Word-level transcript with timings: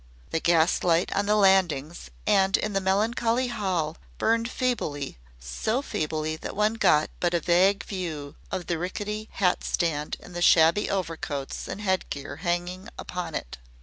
The 0.31 0.39
gas 0.39 0.83
light 0.83 1.15
on 1.15 1.27
the 1.27 1.35
landings 1.35 2.09
and 2.25 2.57
in 2.57 2.73
the 2.73 2.81
melancholy 2.81 3.49
hall 3.49 3.97
burned 4.17 4.49
feebly 4.49 5.19
so 5.39 5.83
feebly 5.83 6.35
that 6.37 6.55
one 6.55 6.73
got 6.73 7.11
but 7.19 7.35
a 7.35 7.39
vague 7.39 7.83
view 7.83 8.35
of 8.49 8.65
the 8.65 8.79
rickety 8.79 9.29
hat 9.33 9.63
stand 9.63 10.17
and 10.19 10.35
the 10.35 10.41
shabby 10.41 10.89
overcoats 10.89 11.67
and 11.67 11.81
head 11.81 12.09
gear 12.09 12.37
hanging 12.37 12.89
upon 12.97 13.35
it. 13.35 13.59